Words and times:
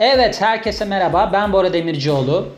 Evet 0.00 0.40
herkese 0.40 0.84
merhaba 0.84 1.30
ben 1.32 1.52
Bora 1.52 1.72
Demircioğlu. 1.72 2.48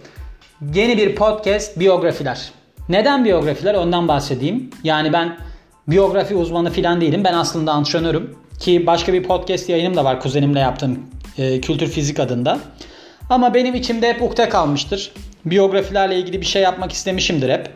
Yeni 0.75 0.99
bir 0.99 1.15
podcast 1.15 1.81
biyografiler. 1.81 2.51
Neden 2.89 3.25
biyografiler 3.25 3.75
ondan 3.75 4.09
bahsedeyim. 4.09 4.71
Yani 4.85 5.13
ben 5.13 5.37
biyografi 5.89 6.35
uzmanı 6.35 6.71
falan 6.71 7.01
değilim. 7.01 7.25
Ben 7.25 7.35
aslında 7.35 7.73
antrenörüm. 7.73 8.37
Ki 8.61 8.87
başka 8.87 9.13
bir 9.13 9.23
podcast 9.23 9.69
yayınım 9.69 9.97
da 9.97 10.05
var 10.05 10.21
kuzenimle 10.21 10.61
yaptığım 10.61 10.99
e, 11.39 11.61
Kültür 11.61 11.87
Fizik 11.87 12.21
adında. 12.21 12.59
Ama 13.31 13.55
benim 13.55 13.75
içimde 13.75 14.09
hep 14.09 14.23
ukde 14.23 14.49
kalmıştır. 14.49 15.13
Biyografilerle 15.45 16.19
ilgili 16.19 16.41
bir 16.41 16.47
şey 16.47 16.63
yapmak 16.63 16.93
istemişimdir 16.93 17.51
hep. 17.51 17.71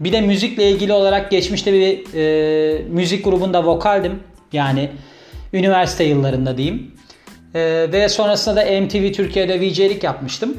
Bir 0.00 0.12
de 0.12 0.20
müzikle 0.20 0.70
ilgili 0.70 0.92
olarak 0.92 1.30
geçmişte 1.30 1.72
bir 1.72 2.14
e, 2.14 2.82
müzik 2.82 3.24
grubunda 3.24 3.64
vokaldim. 3.66 4.22
Yani 4.52 4.90
üniversite 5.52 6.04
yıllarında 6.04 6.56
diyeyim. 6.56 7.00
E, 7.54 7.60
ve 7.92 8.08
sonrasında 8.08 8.56
da 8.56 8.80
MTV 8.80 9.12
Türkiye'de 9.12 9.60
VJ'lik 9.60 10.04
yapmıştım. 10.04 10.56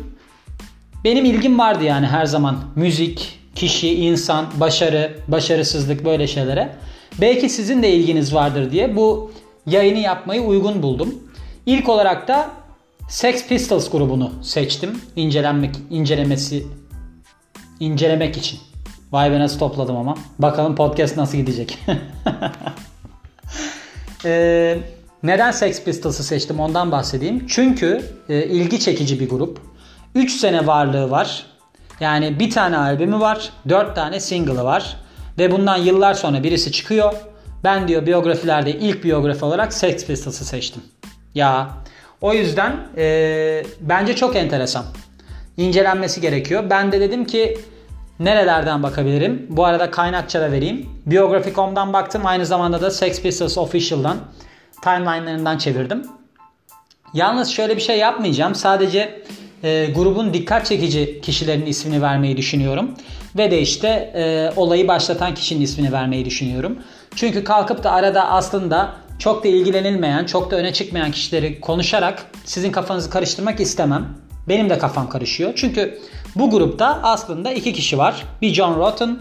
Benim 1.03 1.25
ilgim 1.25 1.59
vardı 1.59 1.83
yani 1.83 2.07
her 2.07 2.25
zaman. 2.25 2.57
Müzik, 2.75 3.39
kişi, 3.55 3.95
insan, 3.95 4.45
başarı, 4.59 5.17
başarısızlık 5.27 6.05
böyle 6.05 6.27
şeylere. 6.27 6.75
Belki 7.21 7.49
sizin 7.49 7.83
de 7.83 7.89
ilginiz 7.89 8.33
vardır 8.33 8.71
diye 8.71 8.95
bu 8.95 9.31
yayını 9.65 9.99
yapmayı 9.99 10.41
uygun 10.41 10.83
buldum. 10.83 11.15
İlk 11.65 11.89
olarak 11.89 12.27
da 12.27 12.51
Sex 13.09 13.47
Pistols 13.47 13.91
grubunu 13.91 14.31
seçtim. 14.41 15.01
İncelenmek, 15.15 15.75
incelemesi 15.89 16.67
incelemek 17.79 18.37
için. 18.37 18.59
Vay 19.11 19.31
be 19.31 19.39
nasıl 19.39 19.59
topladım 19.59 19.95
ama. 19.95 20.17
Bakalım 20.39 20.75
podcast 20.75 21.17
nasıl 21.17 21.37
gidecek. 21.37 21.77
ee, 24.25 24.77
neden 25.23 25.51
Sex 25.51 25.83
Pistols'ı 25.83 26.23
seçtim 26.23 26.59
ondan 26.59 26.91
bahsedeyim. 26.91 27.47
Çünkü 27.47 28.01
e, 28.29 28.43
ilgi 28.43 28.79
çekici 28.79 29.19
bir 29.19 29.29
grup. 29.29 29.59
3 30.15 30.31
sene 30.31 30.67
varlığı 30.67 31.11
var. 31.11 31.45
Yani 31.99 32.39
bir 32.39 32.49
tane 32.49 32.77
albümü 32.77 33.19
var. 33.19 33.49
4 33.69 33.95
tane 33.95 34.19
single'ı 34.19 34.63
var. 34.63 34.97
Ve 35.37 35.51
bundan 35.51 35.77
yıllar 35.77 36.13
sonra 36.13 36.43
birisi 36.43 36.71
çıkıyor. 36.71 37.13
Ben 37.63 37.87
diyor 37.87 38.05
biyografilerde 38.05 38.71
ilk 38.71 39.03
biyografi 39.03 39.45
olarak 39.45 39.73
Sex 39.73 40.05
Pistols'ı 40.05 40.45
seçtim. 40.45 40.81
Ya 41.35 41.69
o 42.21 42.33
yüzden 42.33 42.75
e, 42.97 43.63
bence 43.81 44.15
çok 44.15 44.35
enteresan. 44.35 44.85
İncelenmesi 45.57 46.21
gerekiyor. 46.21 46.63
Ben 46.69 46.91
de 46.91 47.01
dedim 47.01 47.25
ki 47.25 47.57
nerelerden 48.19 48.83
bakabilirim? 48.83 49.45
Bu 49.49 49.65
arada 49.65 49.91
kaynakça 49.91 50.41
da 50.41 50.51
vereyim. 50.51 50.89
Biyografi.com'dan 51.05 51.93
baktım. 51.93 52.21
Aynı 52.25 52.45
zamanda 52.45 52.81
da 52.81 52.91
Sex 52.91 53.21
Pistols 53.21 53.57
Official'dan 53.57 54.17
timeline'larından 54.81 55.57
çevirdim. 55.57 56.05
Yalnız 57.13 57.49
şöyle 57.49 57.75
bir 57.75 57.81
şey 57.81 57.97
yapmayacağım. 57.97 58.55
Sadece 58.55 59.23
e, 59.63 59.85
grubun 59.95 60.33
dikkat 60.33 60.65
çekici 60.65 61.21
kişilerin 61.21 61.65
ismini 61.65 62.01
vermeyi 62.01 62.37
düşünüyorum. 62.37 62.91
Ve 63.37 63.51
de 63.51 63.61
işte 63.61 63.87
e, 64.15 64.51
olayı 64.55 64.87
başlatan 64.87 65.33
kişinin 65.33 65.61
ismini 65.61 65.91
vermeyi 65.91 66.25
düşünüyorum. 66.25 66.79
Çünkü 67.15 67.43
kalkıp 67.43 67.83
da 67.83 67.91
arada 67.91 68.29
aslında 68.29 68.95
çok 69.19 69.43
da 69.43 69.47
ilgilenilmeyen, 69.47 70.25
çok 70.25 70.51
da 70.51 70.55
öne 70.55 70.73
çıkmayan 70.73 71.11
kişileri 71.11 71.59
konuşarak 71.59 72.25
sizin 72.45 72.71
kafanızı 72.71 73.09
karıştırmak 73.09 73.59
istemem. 73.59 74.07
Benim 74.47 74.69
de 74.69 74.77
kafam 74.77 75.09
karışıyor. 75.09 75.53
Çünkü 75.55 75.99
bu 76.35 76.49
grupta 76.49 76.99
aslında 77.03 77.51
iki 77.51 77.73
kişi 77.73 77.97
var. 77.97 78.25
Bir 78.41 78.53
John 78.53 78.79
Rotten, 78.79 79.19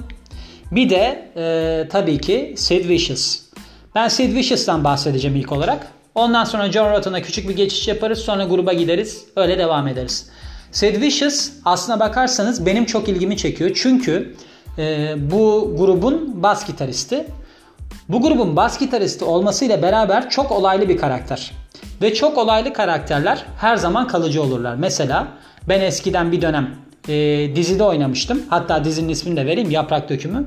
bir 0.71 0.91
de 0.91 1.33
e, 1.37 1.89
tabii 1.89 2.21
ki 2.21 2.55
Sid 2.57 2.89
Vicious. 2.89 3.50
Ben 3.95 4.09
Sid 4.09 4.35
Vicious'tan 4.35 4.85
bahsedeceğim 4.85 5.37
ilk 5.37 5.53
olarak. 5.53 5.87
Ondan 6.15 6.45
sonra 6.45 6.73
John 6.73 6.93
Rotten'a 6.93 7.23
küçük 7.23 7.49
bir 7.49 7.57
geçiş 7.57 7.89
yaparız. 7.89 8.19
Sonra 8.19 8.45
gruba 8.45 8.73
gideriz. 8.73 9.25
Öyle 9.37 9.59
devam 9.59 9.89
ederiz. 9.89 10.31
Sid 10.73 11.03
Vicious 11.03 11.51
aslına 11.65 12.01
bakarsanız 12.01 12.67
benim 12.67 12.85
çok 12.85 13.09
ilgimi 13.09 13.37
çekiyor. 13.37 13.71
Çünkü 13.75 14.37
e, 14.79 15.15
bu 15.31 15.75
grubun 15.79 16.43
bas 16.43 16.67
gitaristi. 16.67 17.27
Bu 18.09 18.23
grubun 18.23 18.57
bas 18.57 18.79
gitaristi 18.79 19.25
olmasıyla 19.25 19.83
beraber 19.83 20.31
çok 20.31 20.53
olaylı 20.53 20.89
bir 20.89 20.97
karakter. 20.97 21.51
Ve 22.03 22.15
çok 22.15 22.39
olaylı 22.39 22.73
karakterler 22.73 23.45
her 23.59 23.77
zaman 23.77 24.07
kalıcı 24.07 24.43
olurlar. 24.43 24.75
Mesela 24.75 25.29
ben 25.69 25.81
eskiden 25.81 26.33
bir 26.33 26.43
dönem 26.43 26.71
e, 27.09 27.57
dizide 27.57 27.85
oynamıştım. 27.85 28.43
Hatta 28.49 28.85
dizinin 28.85 29.09
ismini 29.09 29.37
de 29.37 29.47
vereyim 29.47 29.71
Yaprak 29.71 30.09
Dökümü. 30.09 30.47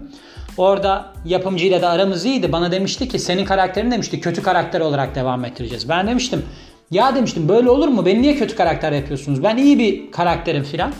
Orada 0.57 1.13
yapımcıyla 1.25 1.81
da 1.81 1.89
aramız 1.89 2.25
iyiydi. 2.25 2.51
Bana 2.51 2.71
demişti 2.71 3.07
ki 3.07 3.19
senin 3.19 3.45
karakterin 3.45 3.91
demişti 3.91 4.21
kötü 4.21 4.43
karakter 4.43 4.81
olarak 4.81 5.15
devam 5.15 5.45
ettireceğiz. 5.45 5.89
Ben 5.89 6.07
demiştim 6.07 6.45
ya 6.91 7.15
demiştim 7.15 7.49
böyle 7.49 7.69
olur 7.69 7.87
mu? 7.87 8.05
Beni 8.05 8.21
niye 8.21 8.35
kötü 8.35 8.55
karakter 8.55 8.91
yapıyorsunuz? 8.91 9.43
Ben 9.43 9.57
iyi 9.57 9.79
bir 9.79 10.11
karakterim 10.11 10.63
filan. 10.63 10.93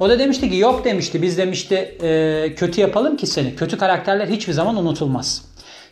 O 0.00 0.08
da 0.08 0.18
demişti 0.18 0.50
ki 0.50 0.56
yok 0.56 0.84
demişti 0.84 1.22
biz 1.22 1.38
demişti 1.38 1.74
e, 2.02 2.54
kötü 2.56 2.80
yapalım 2.80 3.16
ki 3.16 3.26
seni. 3.26 3.56
Kötü 3.56 3.78
karakterler 3.78 4.28
hiçbir 4.28 4.52
zaman 4.52 4.76
unutulmaz. 4.76 5.44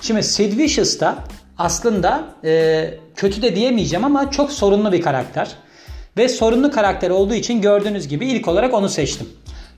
Şimdi 0.03 0.23
Sid 0.23 0.59
Vicious 0.59 1.01
da 1.01 1.19
aslında 1.59 2.25
e, 2.45 2.95
kötü 3.17 3.43
de 3.43 3.57
diyemeyeceğim 3.57 4.05
ama 4.05 4.31
çok 4.31 4.53
sorunlu 4.53 4.93
bir 4.93 5.03
karakter. 5.03 5.49
Ve 6.17 6.29
sorunlu 6.29 6.71
karakter 6.71 7.11
olduğu 7.11 7.35
için 7.35 7.61
gördüğünüz 7.61 8.09
gibi 8.09 8.27
ilk 8.27 8.49
olarak 8.49 8.75
onu 8.75 8.89
seçtim. 8.89 9.29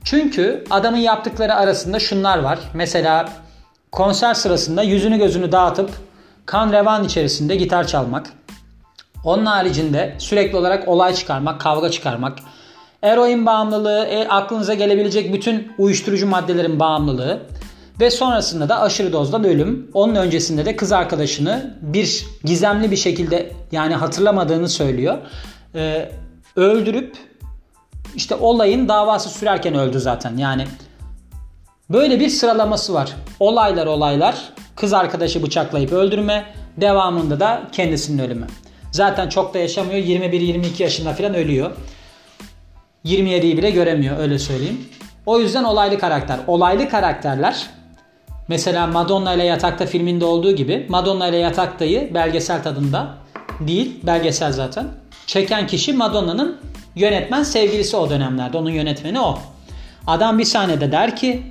Çünkü 0.03 0.63
adamın 0.69 0.97
yaptıkları 0.97 1.55
arasında 1.55 1.99
şunlar 1.99 2.37
var. 2.37 2.59
Mesela 2.73 3.29
konser 3.91 4.33
sırasında 4.33 4.83
yüzünü 4.83 5.17
gözünü 5.17 5.51
dağıtıp 5.51 5.89
kan 6.45 6.71
revan 6.71 7.03
içerisinde 7.03 7.55
gitar 7.55 7.87
çalmak. 7.87 8.33
Onun 9.23 9.45
haricinde 9.45 10.15
sürekli 10.17 10.57
olarak 10.57 10.87
olay 10.87 11.13
çıkarmak, 11.13 11.61
kavga 11.61 11.91
çıkarmak. 11.91 12.37
Eroin 13.01 13.45
bağımlılığı, 13.45 14.05
e, 14.05 14.27
aklınıza 14.27 14.73
gelebilecek 14.73 15.33
bütün 15.33 15.71
uyuşturucu 15.77 16.27
maddelerin 16.27 16.79
bağımlılığı. 16.79 17.39
Ve 17.99 18.09
sonrasında 18.09 18.69
da 18.69 18.81
aşırı 18.81 19.13
dozda 19.13 19.47
ölüm. 19.47 19.91
Onun 19.93 20.15
öncesinde 20.15 20.65
de 20.65 20.75
kız 20.75 20.91
arkadaşını 20.91 21.77
bir 21.81 22.25
gizemli 22.43 22.91
bir 22.91 22.95
şekilde 22.95 23.51
yani 23.71 23.95
hatırlamadığını 23.95 24.69
söylüyor. 24.69 25.17
Ee, 25.75 26.11
öldürüp 26.55 27.15
işte 28.15 28.35
olayın 28.35 28.87
davası 28.87 29.29
sürerken 29.29 29.75
öldü 29.75 29.99
zaten. 29.99 30.37
Yani 30.37 30.65
böyle 31.89 32.19
bir 32.19 32.29
sıralaması 32.29 32.93
var. 32.93 33.15
Olaylar 33.39 33.87
olaylar, 33.87 34.35
kız 34.75 34.93
arkadaşı 34.93 35.43
bıçaklayıp 35.43 35.91
öldürme, 35.91 36.45
devamında 36.77 37.39
da 37.39 37.61
kendisinin 37.71 38.23
ölümü. 38.23 38.47
Zaten 38.91 39.29
çok 39.29 39.53
da 39.53 39.59
yaşamıyor. 39.59 39.99
21-22 39.99 40.83
yaşında 40.83 41.13
falan 41.13 41.35
ölüyor. 41.35 41.71
27'yi 43.05 43.57
bile 43.57 43.71
göremiyor 43.71 44.19
öyle 44.19 44.39
söyleyeyim. 44.39 44.87
O 45.25 45.39
yüzden 45.39 45.63
olaylı 45.63 45.99
karakter. 45.99 46.39
Olaylı 46.47 46.89
karakterler 46.89 47.69
mesela 48.47 48.87
Madonna 48.87 49.33
ile 49.33 49.43
Yatakta 49.43 49.85
filminde 49.85 50.25
olduğu 50.25 50.51
gibi 50.51 50.85
Madonna 50.89 51.27
ile 51.27 51.37
Yatakta'yı 51.37 52.13
belgesel 52.13 52.63
tadında 52.63 53.17
değil 53.59 53.99
belgesel 54.03 54.51
zaten. 54.51 54.87
Çeken 55.27 55.67
kişi 55.67 55.93
Madonna'nın 55.93 56.57
yönetmen 56.95 57.43
sevgilisi 57.43 57.97
o 57.97 58.09
dönemlerde. 58.09 58.57
Onun 58.57 58.69
yönetmeni 58.69 59.19
o. 59.19 59.39
Adam 60.07 60.39
bir 60.39 60.45
sahnede 60.45 60.91
der 60.91 61.15
ki 61.15 61.43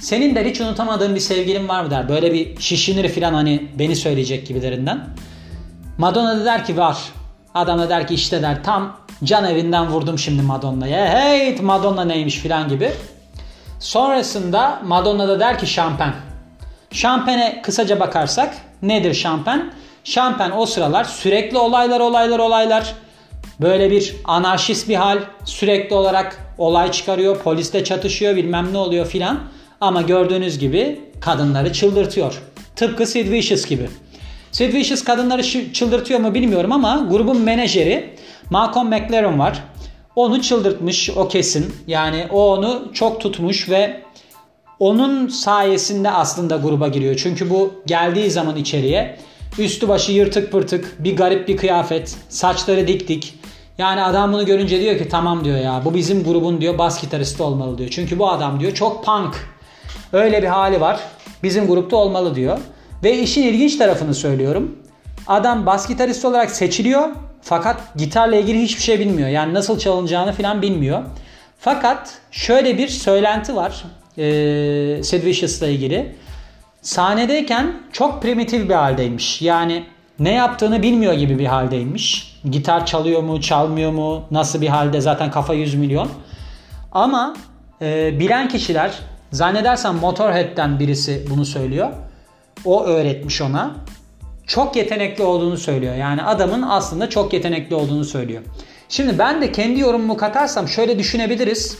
senin 0.00 0.34
der 0.34 0.44
hiç 0.44 0.60
unutamadığın 0.60 1.14
bir 1.14 1.20
sevgilin 1.20 1.68
var 1.68 1.84
mı 1.84 1.90
der. 1.90 2.08
Böyle 2.08 2.32
bir 2.32 2.60
şişinir 2.60 3.08
filan 3.08 3.34
hani 3.34 3.68
beni 3.78 3.96
söyleyecek 3.96 4.46
gibilerinden. 4.46 5.06
Madonna 5.98 6.40
da 6.40 6.44
der 6.44 6.64
ki 6.64 6.76
var. 6.76 6.98
Adam 7.54 7.78
da 7.78 7.88
der 7.88 8.06
ki 8.06 8.14
işte 8.14 8.42
der 8.42 8.64
tam 8.64 8.96
can 9.24 9.44
evinden 9.44 9.90
vurdum 9.90 10.18
şimdi 10.18 10.42
Madonna'ya. 10.42 11.06
Hey 11.06 11.56
Madonna 11.62 12.04
neymiş 12.04 12.36
filan 12.36 12.68
gibi. 12.68 12.92
Sonrasında 13.80 14.82
Madonna 14.84 15.28
da 15.28 15.40
der 15.40 15.58
ki 15.58 15.66
şampen. 15.66 16.14
Şampene 16.92 17.62
kısaca 17.62 18.00
bakarsak 18.00 18.54
nedir 18.82 19.14
şampen? 19.14 19.72
Şampen 20.04 20.50
o 20.50 20.66
sıralar 20.66 21.04
sürekli 21.04 21.58
olaylar 21.58 22.00
olaylar 22.00 22.38
olaylar. 22.38 22.94
Böyle 23.62 23.90
bir 23.90 24.16
anarşist 24.24 24.88
bir 24.88 24.94
hal. 24.94 25.18
Sürekli 25.44 25.94
olarak 25.94 26.54
olay 26.58 26.92
çıkarıyor. 26.92 27.38
Polisle 27.38 27.84
çatışıyor 27.84 28.36
bilmem 28.36 28.72
ne 28.72 28.78
oluyor 28.78 29.06
filan. 29.06 29.40
Ama 29.80 30.02
gördüğünüz 30.02 30.58
gibi 30.58 31.00
kadınları 31.20 31.72
çıldırtıyor. 31.72 32.42
Tıpkı 32.76 33.06
Sid 33.06 33.32
Vicious 33.32 33.66
gibi. 33.66 33.88
Sid 34.52 34.74
Vicious 34.74 35.04
kadınları 35.04 35.72
çıldırtıyor 35.72 36.20
mu 36.20 36.34
bilmiyorum 36.34 36.72
ama 36.72 37.06
grubun 37.10 37.40
menajeri 37.40 38.14
Malcolm 38.50 38.88
McLaren 38.88 39.38
var. 39.38 39.64
Onu 40.16 40.42
çıldırtmış 40.42 41.10
o 41.10 41.28
kesin. 41.28 41.74
Yani 41.86 42.26
o 42.30 42.52
onu 42.52 42.90
çok 42.94 43.20
tutmuş 43.20 43.68
ve 43.70 44.00
onun 44.78 45.28
sayesinde 45.28 46.10
aslında 46.10 46.56
gruba 46.56 46.88
giriyor. 46.88 47.20
Çünkü 47.22 47.50
bu 47.50 47.74
geldiği 47.86 48.30
zaman 48.30 48.56
içeriye 48.56 49.18
üstü 49.58 49.88
başı 49.88 50.12
yırtık 50.12 50.52
pırtık 50.52 50.96
bir 50.98 51.16
garip 51.16 51.48
bir 51.48 51.56
kıyafet 51.56 52.16
saçları 52.28 52.88
dik 52.88 53.08
dik. 53.08 53.39
Yani 53.80 54.02
adam 54.02 54.32
bunu 54.32 54.46
görünce 54.46 54.80
diyor 54.80 54.98
ki 54.98 55.08
tamam 55.08 55.44
diyor 55.44 55.58
ya 55.58 55.82
bu 55.84 55.94
bizim 55.94 56.24
grubun 56.24 56.60
diyor 56.60 56.78
bas 56.78 57.00
gitaristi 57.00 57.42
olmalı 57.42 57.78
diyor. 57.78 57.90
Çünkü 57.90 58.18
bu 58.18 58.30
adam 58.30 58.60
diyor 58.60 58.74
çok 58.74 59.04
punk. 59.04 59.48
Öyle 60.12 60.42
bir 60.42 60.46
hali 60.46 60.80
var. 60.80 61.00
Bizim 61.42 61.66
grupta 61.66 61.96
olmalı 61.96 62.34
diyor. 62.34 62.58
Ve 63.04 63.18
işin 63.18 63.42
ilginç 63.42 63.76
tarafını 63.76 64.14
söylüyorum. 64.14 64.78
Adam 65.26 65.66
bas 65.66 65.88
gitarist 65.88 66.24
olarak 66.24 66.50
seçiliyor 66.50 67.08
Fakat 67.42 67.96
gitarla 67.96 68.36
ilgili 68.36 68.62
hiçbir 68.62 68.82
şey 68.82 68.98
bilmiyor. 68.98 69.28
Yani 69.28 69.54
nasıl 69.54 69.78
çalınacağını 69.78 70.32
falan 70.32 70.62
bilmiyor. 70.62 71.02
Fakat 71.58 72.18
şöyle 72.30 72.78
bir 72.78 72.88
söylenti 72.88 73.56
var 73.56 73.84
e, 74.18 75.02
Sid 75.02 75.24
Vicious'la 75.24 75.66
ilgili. 75.66 76.16
Sahnedeyken 76.82 77.74
çok 77.92 78.22
primitif 78.22 78.68
bir 78.68 78.74
haldeymiş. 78.74 79.42
Yani 79.42 79.84
ne 80.20 80.32
yaptığını 80.32 80.82
bilmiyor 80.82 81.12
gibi 81.12 81.38
bir 81.38 81.46
haldeymiş. 81.46 82.36
Gitar 82.50 82.86
çalıyor 82.86 83.22
mu, 83.22 83.40
çalmıyor 83.40 83.92
mu, 83.92 84.22
nasıl 84.30 84.60
bir 84.60 84.68
halde 84.68 85.00
zaten 85.00 85.30
kafa 85.30 85.54
100 85.54 85.74
milyon. 85.74 86.08
Ama 86.92 87.36
e, 87.82 88.20
bilen 88.20 88.48
kişiler 88.48 88.98
zannedersem 89.32 89.96
Motorhead'den 89.96 90.78
birisi 90.78 91.26
bunu 91.30 91.44
söylüyor. 91.44 91.88
O 92.64 92.84
öğretmiş 92.84 93.42
ona. 93.42 93.74
Çok 94.46 94.76
yetenekli 94.76 95.24
olduğunu 95.24 95.56
söylüyor. 95.56 95.94
Yani 95.94 96.22
adamın 96.22 96.62
aslında 96.62 97.10
çok 97.10 97.32
yetenekli 97.32 97.74
olduğunu 97.74 98.04
söylüyor. 98.04 98.42
Şimdi 98.88 99.18
ben 99.18 99.42
de 99.42 99.52
kendi 99.52 99.80
yorumumu 99.80 100.16
katarsam 100.16 100.68
şöyle 100.68 100.98
düşünebiliriz. 100.98 101.78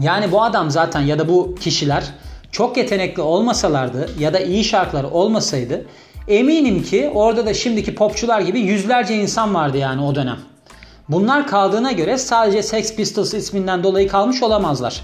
Yani 0.00 0.32
bu 0.32 0.42
adam 0.42 0.70
zaten 0.70 1.00
ya 1.00 1.18
da 1.18 1.28
bu 1.28 1.54
kişiler 1.54 2.04
çok 2.52 2.76
yetenekli 2.76 3.22
olmasalardı 3.22 4.10
ya 4.18 4.34
da 4.34 4.40
iyi 4.40 4.64
şarkılar 4.64 5.04
olmasaydı 5.04 5.86
eminim 6.28 6.82
ki 6.82 7.10
orada 7.14 7.46
da 7.46 7.54
şimdiki 7.54 7.94
popçular 7.94 8.40
gibi 8.40 8.60
yüzlerce 8.60 9.14
insan 9.14 9.54
vardı 9.54 9.76
yani 9.78 10.02
o 10.02 10.14
dönem. 10.14 10.38
Bunlar 11.08 11.46
kaldığına 11.46 11.92
göre 11.92 12.18
sadece 12.18 12.62
Sex 12.62 12.96
Pistols 12.96 13.34
isminden 13.34 13.84
dolayı 13.84 14.08
kalmış 14.08 14.42
olamazlar. 14.42 15.00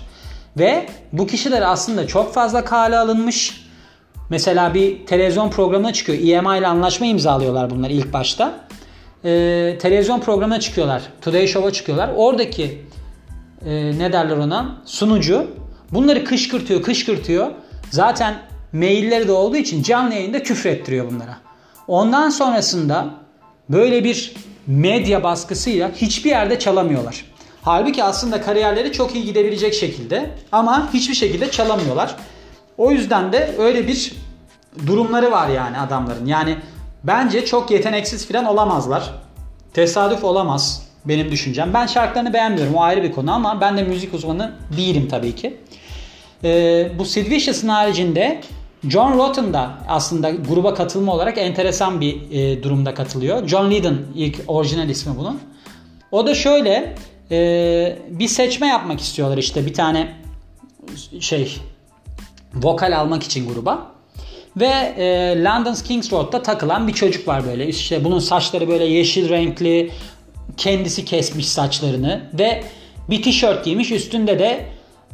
Ve 0.58 0.86
bu 1.12 1.26
kişiler 1.26 1.62
aslında 1.62 2.06
çok 2.06 2.34
fazla 2.34 2.64
kale 2.64 2.98
alınmış. 2.98 3.66
Mesela 4.30 4.74
bir 4.74 5.06
televizyon 5.06 5.50
programına 5.50 5.92
çıkıyor. 5.92 6.18
EMI 6.18 6.58
ile 6.58 6.66
anlaşma 6.66 7.06
imzalıyorlar 7.06 7.70
bunlar 7.70 7.90
ilk 7.90 8.12
başta. 8.12 8.54
Ee, 9.24 9.78
televizyon 9.80 10.20
programına 10.20 10.60
çıkıyorlar. 10.60 11.02
Today 11.20 11.46
Show'a 11.46 11.72
çıkıyorlar. 11.72 12.10
Oradaki 12.16 12.82
e, 13.66 13.98
ne 13.98 14.12
derler 14.12 14.36
ona 14.36 14.76
sunucu 14.84 15.46
bunları 15.90 16.24
kışkırtıyor 16.24 16.82
kışkırtıyor. 16.82 17.50
Zaten 17.90 18.34
mailleri 18.72 19.28
de 19.28 19.32
olduğu 19.32 19.56
için 19.56 19.82
canlı 19.82 20.14
yayında 20.14 20.42
küfür 20.42 20.70
ettiriyor 20.70 21.10
bunlara. 21.10 21.38
Ondan 21.88 22.30
sonrasında 22.30 23.10
böyle 23.68 24.04
bir 24.04 24.34
medya 24.66 25.22
baskısıyla 25.22 25.90
hiçbir 25.96 26.30
yerde 26.30 26.58
çalamıyorlar. 26.58 27.24
Halbuki 27.62 28.04
aslında 28.04 28.42
kariyerleri 28.42 28.92
çok 28.92 29.14
iyi 29.14 29.24
gidebilecek 29.24 29.74
şekilde 29.74 30.30
ama 30.52 30.92
hiçbir 30.94 31.14
şekilde 31.14 31.50
çalamıyorlar. 31.50 32.16
O 32.78 32.90
yüzden 32.90 33.32
de 33.32 33.54
öyle 33.58 33.88
bir 33.88 34.12
durumları 34.86 35.30
var 35.30 35.48
yani 35.48 35.78
adamların. 35.78 36.26
Yani 36.26 36.56
bence 37.04 37.46
çok 37.46 37.70
yeteneksiz 37.70 38.28
falan 38.28 38.44
olamazlar. 38.44 39.14
Tesadüf 39.74 40.24
olamaz 40.24 40.86
benim 41.04 41.30
düşüncem. 41.30 41.74
Ben 41.74 41.86
şarkılarını 41.86 42.32
beğenmiyorum 42.32 42.74
o 42.74 42.82
ayrı 42.82 43.02
bir 43.02 43.12
konu 43.12 43.32
ama 43.32 43.60
ben 43.60 43.76
de 43.76 43.82
müzik 43.82 44.14
uzmanı 44.14 44.52
değilim 44.76 45.08
tabii 45.10 45.34
ki. 45.34 45.56
Ee, 46.44 46.88
bu 46.98 47.04
Sid 47.04 47.30
Vicious'ın 47.30 47.68
haricinde 47.68 48.40
John 48.88 49.18
Rotten 49.18 49.52
da 49.52 49.78
aslında 49.88 50.30
gruba 50.30 50.74
katılma 50.74 51.14
olarak 51.14 51.38
enteresan 51.38 52.00
bir 52.00 52.30
e, 52.30 52.62
durumda 52.62 52.94
katılıyor. 52.94 53.48
John 53.48 53.70
Lydon 53.70 53.98
ilk 54.14 54.40
orijinal 54.46 54.88
ismi 54.88 55.18
bunun. 55.18 55.40
O 56.10 56.26
da 56.26 56.34
şöyle 56.34 56.94
e, 57.30 57.98
bir 58.10 58.28
seçme 58.28 58.66
yapmak 58.66 59.00
istiyorlar 59.00 59.38
işte 59.38 59.66
bir 59.66 59.74
tane 59.74 60.14
şey 61.20 61.56
vokal 62.54 62.98
almak 62.98 63.22
için 63.22 63.48
gruba. 63.54 63.92
Ve 64.56 64.94
e, 64.98 65.36
London's 65.44 65.82
King's 65.82 66.12
Road'da 66.12 66.42
takılan 66.42 66.88
bir 66.88 66.92
çocuk 66.92 67.28
var 67.28 67.46
böyle. 67.46 67.68
İşte 67.68 68.04
bunun 68.04 68.18
saçları 68.18 68.68
böyle 68.68 68.84
yeşil 68.84 69.28
renkli. 69.28 69.90
Kendisi 70.56 71.04
kesmiş 71.04 71.48
saçlarını 71.48 72.30
ve 72.38 72.64
bir 73.10 73.22
tişört 73.22 73.64
giymiş. 73.64 73.90
Üstünde 73.90 74.38
de 74.38 74.66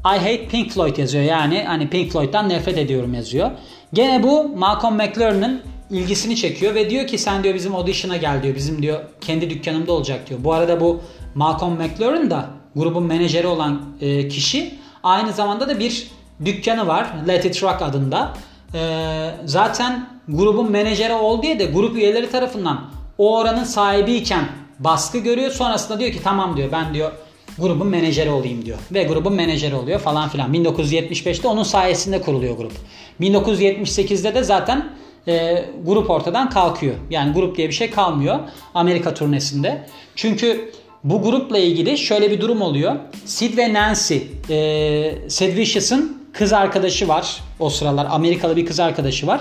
I 0.05 0.19
hate 0.19 0.49
Pink 0.49 0.73
Floyd 0.73 0.97
yazıyor. 0.97 1.25
Yani 1.25 1.65
hani 1.67 1.91
Pink 1.91 2.13
Floyd'dan 2.13 2.49
nefret 2.49 2.79
ediyorum 2.79 3.15
yazıyor. 3.15 3.51
Gene 3.93 4.23
bu 4.23 4.49
Malcolm 4.49 4.95
McLaren'ın 4.95 5.63
ilgisini 5.91 6.37
çekiyor 6.37 6.75
ve 6.75 6.91
diyor 6.91 7.07
ki 7.07 7.19
sen 7.19 7.45
diyor 7.45 7.55
bizim 7.55 7.75
audition'a 7.75 8.17
gel 8.17 8.43
diyor. 8.43 8.55
Bizim 8.55 8.83
diyor 8.83 9.01
kendi 9.21 9.51
dükkanımda 9.51 9.93
olacak 9.93 10.29
diyor. 10.29 10.41
Bu 10.45 10.53
arada 10.53 10.81
bu 10.81 11.01
Malcolm 11.35 11.75
McLaren 11.75 12.31
da 12.31 12.51
grubun 12.77 13.03
menajeri 13.03 13.47
olan 13.47 13.83
e, 14.01 14.29
kişi 14.29 14.75
aynı 15.03 15.33
zamanda 15.33 15.69
da 15.69 15.79
bir 15.79 16.11
dükkanı 16.45 16.87
var. 16.87 17.07
Let 17.29 17.45
It 17.45 17.63
Rock 17.63 17.83
adında. 17.83 18.35
E, 18.75 19.31
zaten 19.45 20.09
grubun 20.29 20.71
menajeri 20.71 21.15
ol 21.15 21.43
diye 21.43 21.59
de 21.59 21.65
grup 21.65 21.97
üyeleri 21.97 22.31
tarafından 22.31 22.91
o 23.19 23.39
oranın 23.39 23.65
sahibiyken 23.65 24.49
baskı 24.79 25.19
görüyor. 25.19 25.51
Sonrasında 25.51 26.01
diyor 26.01 26.13
ki 26.13 26.23
tamam 26.25 26.57
diyor 26.57 26.73
ben 26.73 26.95
diyor 26.95 27.13
grubun 27.59 27.87
menajeri 27.87 28.31
olayım 28.31 28.65
diyor. 28.65 28.79
Ve 28.93 29.03
grubun 29.03 29.33
menajeri 29.33 29.75
oluyor 29.75 30.01
falan 30.01 30.29
filan. 30.29 30.55
1975'te 30.55 31.49
onun 31.49 31.63
sayesinde 31.63 32.21
kuruluyor 32.21 32.57
grup. 32.57 32.73
1978'de 33.21 34.35
de 34.35 34.43
zaten 34.43 34.93
e, 35.29 35.65
grup 35.85 36.11
ortadan 36.11 36.51
kalkıyor. 36.51 36.95
Yani 37.11 37.33
grup 37.33 37.57
diye 37.57 37.69
bir 37.69 37.75
şey 37.75 37.91
kalmıyor 37.91 38.39
Amerika 38.75 39.15
turnesinde. 39.15 39.87
Çünkü 40.17 40.71
bu 41.05 41.23
grupla 41.23 41.59
ilgili 41.59 41.99
şöyle 41.99 42.31
bir 42.31 42.41
durum 42.41 42.63
oluyor. 42.63 42.97
Sid 43.25 43.59
ve 43.59 43.73
Nancy, 43.73 44.17
e, 44.51 45.15
Sid 45.29 45.57
Vicious'ın 45.57 46.23
kız 46.33 46.53
arkadaşı 46.53 47.09
var. 47.09 47.41
O 47.59 47.71
sıralar 47.71 48.07
Amerikalı 48.11 48.57
bir 48.57 48.67
kız 48.67 48.81
arkadaşı 48.81 49.27
var. 49.27 49.41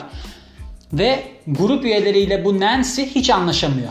Ve 0.93 1.23
grup 1.47 1.85
üyeleriyle 1.85 2.45
bu 2.45 2.59
Nancy 2.59 3.01
hiç 3.01 3.29
anlaşamıyor. 3.29 3.89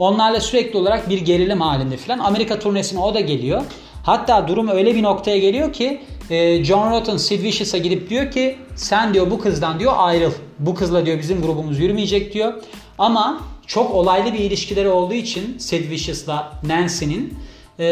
Onlarla 0.00 0.40
sürekli 0.40 0.78
olarak 0.78 1.10
bir 1.10 1.20
gerilim 1.20 1.60
halinde 1.60 1.96
falan. 1.96 2.18
Amerika 2.18 2.58
turnesine 2.58 3.00
o 3.00 3.14
da 3.14 3.20
geliyor. 3.20 3.62
Hatta 4.02 4.48
durum 4.48 4.68
öyle 4.68 4.94
bir 4.94 5.02
noktaya 5.02 5.38
geliyor 5.38 5.72
ki 5.72 6.00
e, 6.30 6.64
John 6.64 6.90
Rotten 6.90 7.16
Sid 7.16 7.42
Vicious'a 7.42 7.78
gidip 7.78 8.10
diyor 8.10 8.30
ki 8.30 8.56
sen 8.76 9.14
diyor 9.14 9.30
bu 9.30 9.38
kızdan 9.38 9.80
diyor 9.80 9.92
ayrıl. 9.96 10.32
Bu 10.58 10.74
kızla 10.74 11.06
diyor 11.06 11.18
bizim 11.18 11.42
grubumuz 11.42 11.78
yürümeyecek 11.78 12.34
diyor. 12.34 12.54
Ama 12.98 13.40
çok 13.66 13.94
olaylı 13.94 14.34
bir 14.34 14.38
ilişkileri 14.38 14.88
olduğu 14.88 15.14
için 15.14 15.58
Sid 15.58 15.90
Vicious'la 15.90 16.52
Nancy'nin 16.66 17.34
e, 17.80 17.86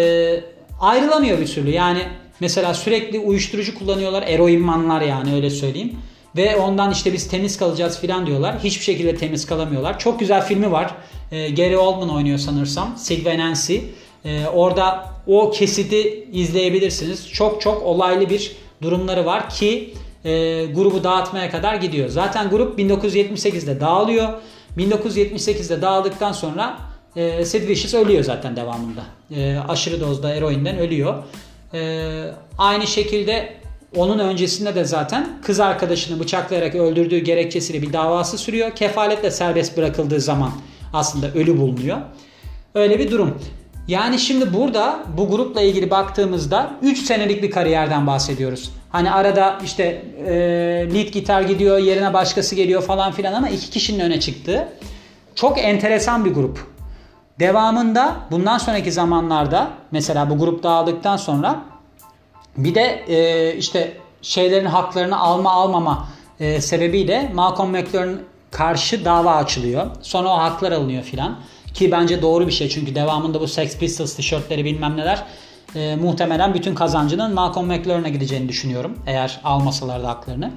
ayrılamıyor 0.81 1.41
bir 1.41 1.47
türlü. 1.47 1.71
Yani 1.71 2.03
mesela 2.41 2.75
sürekli 2.75 3.19
uyuşturucu 3.19 3.79
kullanıyorlar. 3.79 4.23
Eroinmanlar 4.23 5.01
yani 5.01 5.35
öyle 5.35 5.51
söyleyeyim. 5.51 5.99
Ve 6.39 6.57
ondan 6.57 6.91
işte 6.91 7.13
biz 7.13 7.29
temiz 7.29 7.59
kalacağız 7.59 8.01
filan 8.01 8.27
diyorlar. 8.27 8.59
Hiçbir 8.59 8.85
şekilde 8.85 9.17
temiz 9.17 9.47
kalamıyorlar. 9.47 9.99
Çok 9.99 10.21
güzel 10.21 10.47
filmi 10.47 10.73
var. 10.73 10.95
E, 11.33 11.51
Gary 11.51 11.77
Oldman 11.77 12.11
oynuyor 12.11 12.39
sanırsam. 12.39 12.97
Ve 13.25 13.39
Nancy. 13.39 13.79
E, 14.25 14.47
orada 14.47 15.05
o 15.27 15.51
kesiti 15.51 16.29
izleyebilirsiniz. 16.33 17.29
Çok 17.33 17.61
çok 17.61 17.83
olaylı 17.83 18.31
bir 18.31 18.57
durumları 18.83 19.27
var 19.27 19.51
ki 19.51 19.95
e, 20.25 20.31
grubu 20.67 21.05
dağıtmaya 21.05 21.51
kadar 21.51 21.75
gidiyor. 21.75 22.09
Zaten 22.09 22.51
grup 22.51 22.79
1978'de 22.79 23.81
dağılıyor. 23.81 24.29
1978'de 24.77 25.83
dağıldıktan 25.83 26.33
sonra 26.33 26.79
e, 27.17 27.45
Sid 27.45 27.69
Vicious 27.69 27.95
ölüyor 27.95 28.25
zaten 28.25 28.57
devamında. 28.57 29.03
E, 29.37 29.59
aşırı 29.69 30.01
dozda 30.01 30.35
eroinden 30.35 30.79
ölüyor. 30.79 31.15
E, 31.75 32.25
aynı 32.59 32.87
şekilde 32.87 33.58
onun 33.97 34.19
öncesinde 34.19 34.75
de 34.75 34.85
zaten 34.85 35.29
kız 35.43 35.61
arkadaşını 35.61 36.21
bıçaklayarak 36.21 36.75
öldürdüğü 36.75 37.19
gerekçesiyle 37.19 37.83
bir 37.83 37.93
davası 37.93 38.39
sürüyor. 38.39 38.71
Kefaletle 38.71 39.31
serbest 39.31 39.77
bırakıldığı 39.77 40.21
zaman 40.21 40.51
aslında 40.93 41.33
ölü 41.33 41.59
bulunuyor. 41.59 41.99
Öyle 42.75 42.99
bir 42.99 43.11
durum. 43.11 43.39
Yani 43.89 44.19
şimdi 44.19 44.55
burada 44.55 44.99
bu 45.17 45.29
grupla 45.29 45.61
ilgili 45.61 45.91
baktığımızda 45.91 46.71
3 46.83 46.99
senelik 46.99 47.43
bir 47.43 47.51
kariyerden 47.51 48.07
bahsediyoruz. 48.07 48.71
Hani 48.91 49.11
arada 49.11 49.59
işte 49.65 50.03
e, 50.27 50.33
lead 50.95 51.09
gitar 51.09 51.43
gidiyor 51.43 51.79
yerine 51.79 52.15
başkası 52.15 52.55
geliyor 52.55 52.83
falan 52.83 53.13
filan 53.13 53.33
ama 53.33 53.49
iki 53.49 53.71
kişinin 53.71 54.01
öne 54.01 54.21
çıktığı 54.21 54.69
çok 55.35 55.59
enteresan 55.59 56.25
bir 56.25 56.35
grup. 56.35 56.67
Devamında 57.41 58.17
bundan 58.31 58.59
sonraki 58.59 58.93
zamanlarda 58.93 59.71
mesela 59.91 60.31
bu 60.31 60.39
grup 60.39 60.63
dağıldıktan 60.63 61.17
sonra 61.17 61.63
bir 62.57 62.75
de 62.75 63.05
e, 63.09 63.57
işte 63.57 63.97
şeylerin 64.23 64.67
haklarını 64.67 65.19
alma 65.19 65.53
almama 65.53 66.09
e, 66.41 66.61
sebebiyle 66.61 67.31
Malcolm 67.35 67.71
McLaren 67.71 68.19
karşı 68.51 69.05
dava 69.05 69.35
açılıyor. 69.35 69.87
Sonra 70.03 70.29
o 70.29 70.39
haklar 70.39 70.73
alınıyor 70.73 71.03
filan. 71.03 71.39
Ki 71.75 71.93
bence 71.93 72.23
doğru 72.23 72.47
bir 72.47 72.53
şey 72.53 72.69
çünkü 72.69 72.95
devamında 72.95 73.41
bu 73.41 73.49
Sex 73.49 73.79
Pistols 73.79 74.15
tişörtleri 74.15 74.65
bilmem 74.65 74.97
neler 74.97 75.25
e, 75.75 75.97
muhtemelen 75.97 76.55
bütün 76.55 76.75
kazancının 76.75 77.35
Malcolm 77.35 77.67
McLaren'a 77.67 78.09
gideceğini 78.09 78.49
düşünüyorum. 78.49 78.99
Eğer 79.07 79.41
almasalar 79.45 80.03
da 80.03 80.09
haklarını. 80.09 80.51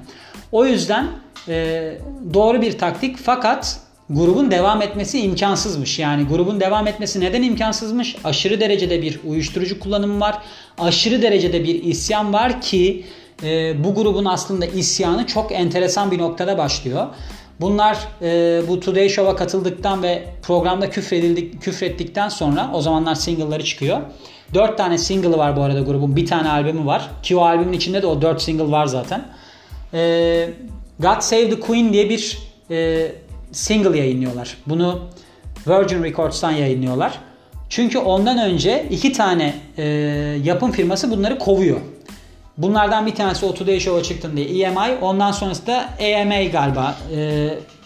O 0.52 0.66
yüzden 0.66 1.06
e, 1.48 1.98
doğru 2.34 2.62
bir 2.62 2.78
taktik 2.78 3.18
fakat 3.18 3.80
grubun 4.14 4.50
devam 4.50 4.82
etmesi 4.82 5.20
imkansızmış. 5.20 5.98
Yani 5.98 6.26
grubun 6.26 6.60
devam 6.60 6.86
etmesi 6.86 7.20
neden 7.20 7.42
imkansızmış? 7.42 8.16
Aşırı 8.24 8.60
derecede 8.60 9.02
bir 9.02 9.20
uyuşturucu 9.26 9.80
kullanımı 9.80 10.20
var. 10.20 10.38
Aşırı 10.78 11.22
derecede 11.22 11.64
bir 11.64 11.82
isyan 11.82 12.32
var 12.32 12.60
ki 12.60 13.04
e, 13.42 13.84
bu 13.84 13.94
grubun 13.94 14.24
aslında 14.24 14.66
isyanı 14.66 15.26
çok 15.26 15.52
enteresan 15.52 16.10
bir 16.10 16.18
noktada 16.18 16.58
başlıyor. 16.58 17.06
Bunlar 17.60 17.98
e, 18.22 18.62
bu 18.68 18.80
Today 18.80 19.08
Show'a 19.08 19.36
katıldıktan 19.36 20.02
ve 20.02 20.24
programda 20.42 20.90
küfredildik, 20.90 21.62
küfrettikten 21.62 22.28
sonra 22.28 22.70
o 22.74 22.80
zamanlar 22.80 23.14
single'ları 23.14 23.64
çıkıyor. 23.64 24.00
4 24.54 24.78
tane 24.78 24.98
single'ı 24.98 25.38
var 25.38 25.56
bu 25.56 25.62
arada 25.62 25.80
grubun. 25.80 26.16
Bir 26.16 26.26
tane 26.26 26.50
albümü 26.50 26.86
var. 26.86 27.10
Ki 27.22 27.36
o 27.36 27.42
albümün 27.44 27.72
içinde 27.72 28.02
de 28.02 28.06
o 28.06 28.22
4 28.22 28.42
single 28.42 28.70
var 28.70 28.86
zaten. 28.86 29.28
E, 29.94 30.50
God 30.98 31.20
Save 31.20 31.50
the 31.50 31.60
Queen 31.60 31.92
diye 31.92 32.10
bir 32.10 32.38
e, 32.70 33.08
single 33.52 33.98
yayınlıyorlar. 33.98 34.56
Bunu 34.66 35.00
Virgin 35.66 36.02
Records'tan 36.02 36.50
yayınlıyorlar. 36.50 37.18
Çünkü 37.68 37.98
ondan 37.98 38.38
önce 38.38 38.86
iki 38.90 39.12
tane 39.12 39.54
e, 39.76 39.84
yapım 40.44 40.72
firması 40.72 41.10
bunları 41.10 41.38
kovuyor. 41.38 41.80
Bunlardan 42.58 43.06
bir 43.06 43.14
tanesi 43.14 43.46
O 43.46 43.54
Today 43.54 43.80
Show'a 43.80 44.02
çıktın 44.02 44.36
diye 44.36 44.46
EMI. 44.46 44.98
Ondan 45.00 45.32
sonrası 45.32 45.66
da 45.66 45.88
AMA 46.00 46.42
galiba. 46.44 46.96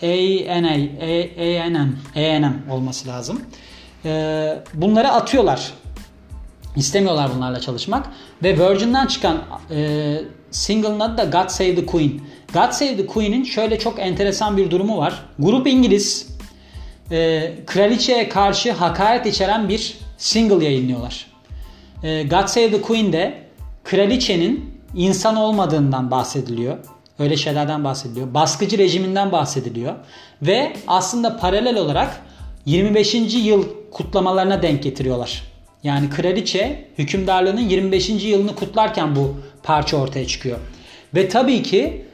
E, 0.03 0.49
ANA, 0.51 0.73
ANM, 1.67 1.97
ANM 2.17 2.71
olması 2.71 3.09
lazım. 3.09 3.43
E, 4.05 4.59
bunları 4.75 5.09
atıyorlar. 5.09 5.73
İstemiyorlar 6.77 7.31
bunlarla 7.37 7.61
çalışmak. 7.61 8.07
Ve 8.43 8.59
Virgin'den 8.59 9.07
çıkan 9.07 9.43
e, 9.71 10.19
single'ın 10.51 11.01
adı 11.01 11.19
da 11.19 11.25
God 11.25 11.49
Save 11.49 11.75
the 11.75 11.87
Queen. 11.87 12.21
God 12.55 12.71
Save 12.71 12.97
the 12.97 13.07
Queen'in 13.07 13.45
şöyle 13.45 13.79
çok 13.79 13.99
enteresan 13.99 14.57
bir 14.57 14.71
durumu 14.71 14.99
var. 14.99 15.23
Grup 15.39 15.67
İngiliz. 15.67 16.37
E, 17.11 17.53
kraliçeye 17.67 18.29
karşı 18.29 18.73
hakaret 18.73 19.27
içeren 19.27 19.69
bir 19.69 19.99
single 20.19 20.65
yayınlıyorlar. 20.65 21.27
E, 22.03 22.23
God 22.23 22.47
Save 22.47 22.71
the 22.71 22.83
Queen'de 22.83 23.43
kraliçenin 23.85 24.81
insan 24.95 25.37
olmadığından 25.37 26.11
bahsediliyor. 26.11 26.79
Öyle 27.19 27.37
şeylerden 27.37 27.85
bahsediliyor. 27.85 28.35
Baskıcı 28.35 28.79
rejiminden 28.79 29.33
bahsediliyor. 29.33 29.95
Ve 30.43 30.73
aslında 30.87 31.37
paralel 31.37 31.79
olarak 31.79 32.23
25. 32.67 33.15
yıl 33.15 33.65
kutlamalarına 33.91 34.63
denk 34.63 34.83
getiriyorlar. 34.83 35.56
Yani 35.83 36.11
kraliçe 36.11 36.85
hükümdarlığının 36.99 37.61
25. 37.61 38.09
yılını 38.09 38.55
kutlarken 38.55 39.17
bu 39.17 39.37
parça 39.63 39.97
ortaya 39.97 40.27
çıkıyor. 40.27 40.59
Ve 41.15 41.29
tabii 41.29 41.63
ki 41.63 42.05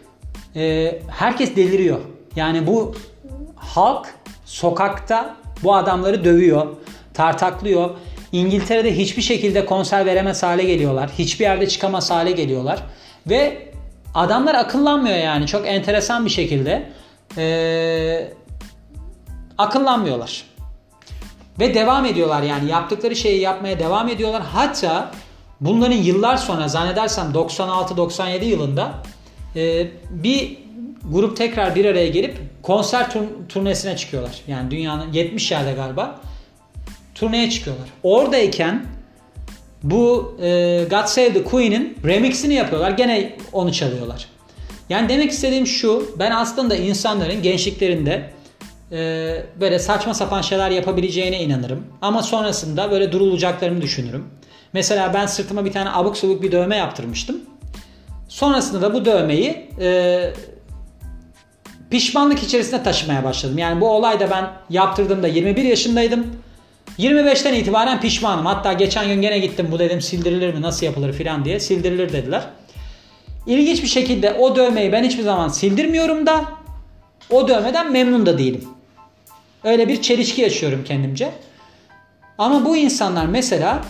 e, 0.57 0.95
herkes 1.09 1.57
deliriyor. 1.57 2.01
Yani 2.37 2.67
bu 2.67 2.95
halk 3.57 4.07
sokakta 4.45 5.37
bu 5.63 5.75
adamları 5.75 6.25
dövüyor, 6.25 6.67
tartaklıyor. 7.15 7.91
İngiltere'de 8.33 8.97
hiçbir 8.97 9.23
şekilde 9.23 9.67
konser 9.67 10.07
veremez 10.07 10.43
hale 10.43 10.65
geliyorlar. 10.65 11.11
Hiçbir 11.19 11.45
yerde 11.45 11.69
çıkamaz 11.69 12.11
hale 12.11 12.31
geliyorlar. 12.33 12.83
Ve 13.27 13.69
adamlar 14.15 14.55
akıllanmıyor 14.55 15.17
yani 15.17 15.47
çok 15.47 15.67
enteresan 15.67 16.25
bir 16.25 16.31
şekilde. 16.31 16.89
Ee, 17.39 18.33
akıllanmıyorlar. 19.59 20.45
Ve 21.61 21.75
devam 21.75 22.05
ediyorlar 22.05 22.43
yani 22.43 22.71
yaptıkları 22.71 23.17
şeyi 23.17 23.41
yapmaya 23.41 23.79
devam 23.79 24.09
ediyorlar. 24.09 24.43
Hatta 24.43 25.11
bunların 25.61 25.97
yıllar 25.97 26.37
sonra 26.37 26.69
zannedersem 26.69 27.33
96-97 27.35 28.45
yılında 28.45 28.95
e, 29.57 29.87
bir 30.11 30.59
grup 31.11 31.37
tekrar 31.37 31.75
bir 31.75 31.85
araya 31.85 32.09
gelip 32.09 32.39
konser 32.63 33.07
turnesine 33.49 33.97
çıkıyorlar. 33.97 34.41
Yani 34.47 34.71
dünyanın 34.71 35.13
70 35.13 35.51
yerde 35.51 35.73
galiba 35.73 36.21
turneye 37.15 37.51
çıkıyorlar. 37.51 37.89
Oradayken 38.03 38.87
bu 39.83 40.37
e, 40.43 40.85
God 40.91 41.07
Save 41.07 41.33
the 41.33 41.45
Queen'in 41.45 41.97
remixini 42.05 42.55
yapıyorlar. 42.55 42.91
Gene 42.91 43.37
onu 43.53 43.73
çalıyorlar. 43.73 44.27
Yani 44.89 45.09
demek 45.09 45.31
istediğim 45.31 45.67
şu. 45.67 46.17
Ben 46.19 46.31
aslında 46.31 46.77
insanların 46.77 47.43
gençliklerinde 47.43 48.31
e, 48.93 49.47
böyle 49.61 49.79
saçma 49.79 50.15
sapan 50.15 50.43
şeyler 50.43 50.71
yapabileceğine 50.71 51.43
inanırım. 51.43 51.87
Ama 52.03 52.23
sonrasında 52.23 52.91
böyle 52.91 53.13
durulacaklarını 53.13 53.83
düşünürüm. 53.83 54.25
Mesela 54.73 55.15
ben 55.15 55.27
sırtıma 55.27 55.65
bir 55.65 55.73
tane 55.73 55.91
abuk 55.91 56.17
subuk 56.17 56.43
bir 56.43 56.53
dövme 56.53 56.77
yaptırmıştım. 56.77 57.37
Sonrasında 58.29 58.83
da 58.83 58.95
bu 58.95 59.05
dövmeyi 59.05 59.69
e, 59.81 60.31
pişmanlık 61.91 62.43
içerisinde 62.43 62.83
taşımaya 62.83 63.25
başladım. 63.25 63.59
Yani 63.59 63.81
bu 63.81 63.91
olayda 63.91 64.31
ben 64.31 64.51
yaptırdığımda 64.71 65.29
21 65.29 65.65
yaşındaydım. 65.65 66.27
25'ten 66.99 67.55
itibaren 67.55 68.01
pişmanım. 68.01 68.47
Hatta 68.47 68.73
geçen 68.73 69.09
gün 69.09 69.23
gene 69.23 69.39
gittim 69.39 69.69
bu 69.71 69.79
dedim 69.79 70.01
sildirilir 70.01 70.55
mi 70.55 70.63
nasıl 70.63 70.87
yapılır 70.87 71.13
filan 71.13 71.45
diye. 71.45 71.61
Sildirilir 71.61 72.13
dediler. 72.13 72.43
İlginç 73.47 73.83
bir 73.83 73.89
şekilde 73.89 74.33
o 74.33 74.57
dövmeyi 74.57 74.93
ben 74.93 75.05
hiçbir 75.05 75.23
zaman 75.23 75.49
sildirmiyorum 75.49 76.27
da 76.27 76.45
o 77.31 77.49
dövmeden 77.49 77.93
memnun 77.93 78.27
da 78.27 78.39
değilim. 78.39 78.65
Öyle 79.65 79.89
bir 79.89 80.03
çelişki 80.03 80.43
yaşıyorum 80.43 80.85
kendimce. 80.85 81.33
Ama 82.39 82.65
bu 82.65 82.77
insanlar 82.77 83.27
mesela 83.27 83.81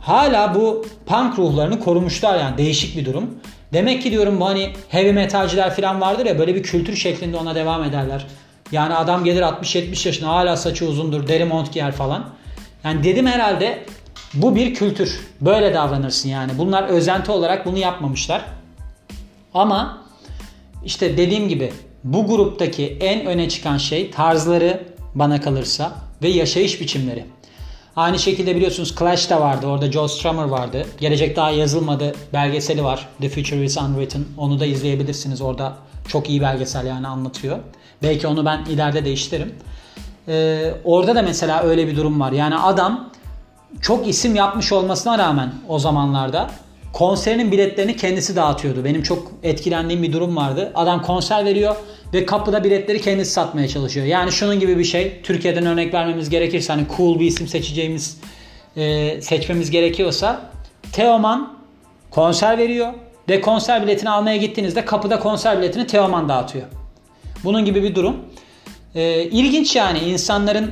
hala 0.00 0.54
bu 0.54 0.86
punk 1.06 1.38
ruhlarını 1.38 1.80
korumuşlar 1.80 2.38
yani 2.38 2.58
değişik 2.58 2.96
bir 2.96 3.04
durum. 3.04 3.38
Demek 3.72 4.02
ki 4.02 4.10
diyorum 4.10 4.40
bu 4.40 4.46
hani 4.46 4.72
heavy 4.88 5.12
metalciler 5.12 5.74
falan 5.74 6.00
vardır 6.00 6.26
ya 6.26 6.38
böyle 6.38 6.54
bir 6.54 6.62
kültür 6.62 6.96
şeklinde 6.96 7.36
ona 7.36 7.54
devam 7.54 7.84
ederler. 7.84 8.26
Yani 8.72 8.94
adam 8.94 9.24
gelir 9.24 9.42
60-70 9.42 10.08
yaşına 10.08 10.28
hala 10.28 10.56
saçı 10.56 10.86
uzundur, 10.86 11.28
deri 11.28 11.44
mont 11.44 11.72
giyer 11.72 11.92
falan. 11.92 12.24
Yani 12.84 13.04
dedim 13.04 13.26
herhalde 13.26 13.84
bu 14.34 14.56
bir 14.56 14.74
kültür. 14.74 15.20
Böyle 15.40 15.74
davranırsın 15.74 16.28
yani. 16.28 16.52
Bunlar 16.58 16.82
özenti 16.82 17.30
olarak 17.30 17.66
bunu 17.66 17.78
yapmamışlar. 17.78 18.44
Ama 19.54 20.02
işte 20.84 21.16
dediğim 21.16 21.48
gibi 21.48 21.72
bu 22.04 22.26
gruptaki 22.26 22.96
en 23.00 23.26
öne 23.26 23.48
çıkan 23.48 23.78
şey 23.78 24.10
tarzları 24.10 24.91
bana 25.14 25.40
kalırsa 25.40 25.92
ve 26.22 26.28
yaşayış 26.28 26.80
biçimleri. 26.80 27.24
Aynı 27.96 28.18
şekilde 28.18 28.56
biliyorsunuz 28.56 28.94
Clash 28.98 29.30
da 29.30 29.40
vardı. 29.40 29.66
Orada 29.66 29.92
Joe 29.92 30.08
Strummer 30.08 30.44
vardı. 30.44 30.86
Gelecek 31.00 31.36
daha 31.36 31.50
yazılmadı. 31.50 32.14
Belgeseli 32.32 32.84
var. 32.84 33.08
The 33.20 33.28
Future 33.28 33.64
is 33.64 33.76
Unwritten. 33.76 34.24
Onu 34.38 34.60
da 34.60 34.66
izleyebilirsiniz. 34.66 35.40
Orada 35.40 35.76
çok 36.08 36.30
iyi 36.30 36.40
belgesel 36.40 36.86
yani 36.86 37.06
anlatıyor. 37.06 37.58
Belki 38.02 38.26
onu 38.26 38.44
ben 38.44 38.64
ileride 38.64 39.04
değiştiririm. 39.04 39.54
Ee, 40.28 40.74
orada 40.84 41.14
da 41.14 41.22
mesela 41.22 41.62
öyle 41.62 41.86
bir 41.88 41.96
durum 41.96 42.20
var. 42.20 42.32
Yani 42.32 42.56
adam 42.56 43.10
çok 43.82 44.08
isim 44.08 44.34
yapmış 44.34 44.72
olmasına 44.72 45.18
rağmen 45.18 45.54
o 45.68 45.78
zamanlarda 45.78 46.50
konserinin 46.92 47.52
biletlerini 47.52 47.96
kendisi 47.96 48.36
dağıtıyordu. 48.36 48.84
Benim 48.84 49.02
çok 49.02 49.32
etkilendiğim 49.42 50.02
bir 50.02 50.12
durum 50.12 50.36
vardı. 50.36 50.72
Adam 50.74 51.02
konser 51.02 51.44
veriyor 51.44 51.76
ve 52.14 52.26
kapıda 52.26 52.64
biletleri 52.64 53.00
kendisi 53.00 53.32
satmaya 53.32 53.68
çalışıyor. 53.68 54.06
Yani 54.06 54.32
şunun 54.32 54.60
gibi 54.60 54.78
bir 54.78 54.84
şey. 54.84 55.20
Türkiye'den 55.22 55.66
örnek 55.66 55.94
vermemiz 55.94 56.30
gerekirse 56.30 56.72
hani 56.72 56.86
cool 56.96 57.20
bir 57.20 57.26
isim 57.26 57.48
seçeceğimiz 57.48 58.20
e, 58.76 59.20
seçmemiz 59.20 59.70
gerekiyorsa 59.70 60.50
Teoman 60.92 61.58
konser 62.10 62.58
veriyor 62.58 62.92
ve 63.28 63.40
konser 63.40 63.82
biletini 63.82 64.10
almaya 64.10 64.36
gittiğinizde 64.36 64.84
kapıda 64.84 65.18
konser 65.18 65.58
biletini 65.58 65.86
Teoman 65.86 66.28
dağıtıyor. 66.28 66.64
Bunun 67.44 67.64
gibi 67.64 67.82
bir 67.82 67.94
durum. 67.94 68.16
E, 68.94 69.22
ilginç 69.22 69.76
yani 69.76 69.98
insanların 69.98 70.70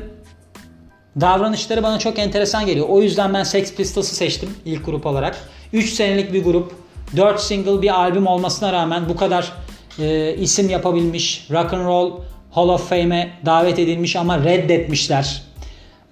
davranışları 1.21 1.83
bana 1.83 1.99
çok 1.99 2.19
enteresan 2.19 2.67
geliyor. 2.67 2.87
O 2.89 3.03
yüzden 3.03 3.35
ben 3.35 3.43
Sex 3.43 3.75
Pistols'ı 3.75 4.15
seçtim 4.15 4.51
ilk 4.65 4.87
grup 4.87 5.07
olarak. 5.07 5.49
3 5.73 5.93
senelik 5.93 6.33
bir 6.33 6.45
grup. 6.45 6.75
4 7.17 7.41
single 7.41 7.83
bir 7.83 8.01
albüm 8.01 8.27
olmasına 8.27 8.73
rağmen 8.73 9.09
bu 9.09 9.17
kadar 9.17 9.53
e, 9.99 10.35
isim 10.35 10.71
yapabilmiş. 10.71 11.47
Rock 11.51 11.75
and 11.75 11.85
Roll 11.85 12.21
Hall 12.51 12.69
of 12.69 12.89
Fame'e 12.89 13.31
davet 13.47 13.79
edilmiş 13.79 14.17
ama 14.17 14.45
reddetmişler. 14.45 15.43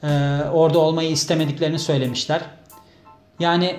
E, 0.03 0.09
orada 0.53 0.79
olmayı 0.79 1.11
istemediklerini 1.11 1.79
söylemişler. 1.79 2.41
Yani 3.41 3.77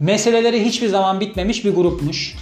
meseleleri 0.00 0.64
hiçbir 0.64 0.88
zaman 0.88 1.20
bitmemiş 1.20 1.64
bir 1.64 1.74
grupmuş. 1.74 2.36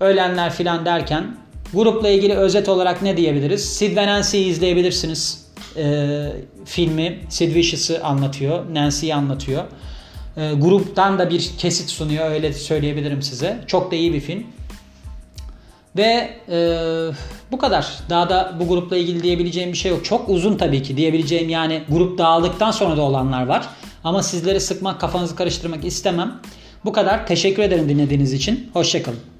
Ölenler 0.00 0.52
filan 0.52 0.84
derken 0.84 1.36
grupla 1.74 2.08
ilgili 2.08 2.34
özet 2.34 2.68
olarak 2.68 3.02
ne 3.02 3.16
diyebiliriz? 3.16 3.76
Sid 3.76 3.96
ve 3.96 4.06
Nancy'yi 4.06 4.46
izleyebilirsiniz. 4.46 5.41
E, 5.76 6.26
filmi 6.64 7.20
Sid 7.28 7.54
Vicious'ı 7.54 8.04
anlatıyor. 8.04 8.74
Nancy'yi 8.74 9.14
anlatıyor. 9.14 9.64
E, 10.36 10.52
gruptan 10.52 11.18
da 11.18 11.30
bir 11.30 11.50
kesit 11.58 11.90
sunuyor 11.90 12.30
öyle 12.30 12.52
söyleyebilirim 12.52 13.22
size. 13.22 13.64
Çok 13.66 13.92
da 13.92 13.96
iyi 13.96 14.12
bir 14.12 14.20
film. 14.20 14.44
Ve 15.96 16.30
e, 16.48 16.58
bu 17.52 17.58
kadar. 17.58 17.98
Daha 18.10 18.30
da 18.30 18.54
bu 18.60 18.68
grupla 18.68 18.96
ilgili 18.96 19.22
diyebileceğim 19.22 19.72
bir 19.72 19.76
şey 19.76 19.90
yok. 19.90 20.04
Çok 20.04 20.28
uzun 20.28 20.56
tabii 20.56 20.82
ki 20.82 20.96
diyebileceğim 20.96 21.48
yani 21.48 21.82
grup 21.88 22.18
dağıldıktan 22.18 22.70
sonra 22.70 22.96
da 22.96 23.02
olanlar 23.02 23.46
var. 23.46 23.68
Ama 24.04 24.22
sizleri 24.22 24.60
sıkmak, 24.60 25.00
kafanızı 25.00 25.36
karıştırmak 25.36 25.84
istemem. 25.84 26.40
Bu 26.84 26.92
kadar. 26.92 27.26
Teşekkür 27.26 27.62
ederim 27.62 27.88
dinlediğiniz 27.88 28.32
için. 28.32 28.70
Hoşçakalın. 28.72 29.31